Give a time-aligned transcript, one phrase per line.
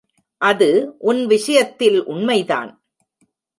[0.37, 0.95] அது
[0.99, 2.83] உன் விஷயத்தில் உண்மைதான்.